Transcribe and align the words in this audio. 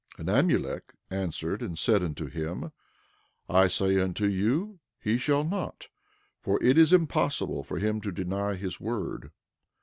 And 0.17 0.29
Amulek 0.29 0.95
answered 1.11 1.61
and 1.61 1.77
said 1.77 2.01
unto 2.01 2.25
him: 2.25 2.71
I 3.47 3.67
say 3.67 3.99
unto 3.99 4.25
you 4.25 4.79
he 4.99 5.19
shall 5.19 5.43
not, 5.43 5.89
for 6.39 6.57
it 6.63 6.75
is 6.75 6.91
impossible 6.91 7.63
for 7.63 7.77
him 7.77 8.01
to 8.01 8.11
deny 8.11 8.55
his 8.55 8.79
word. 8.79 9.29